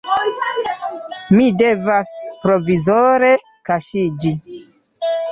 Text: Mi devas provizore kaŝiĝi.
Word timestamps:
Mi 1.39 1.49
devas 1.59 2.09
provizore 2.45 3.29
kaŝiĝi. 3.71 4.33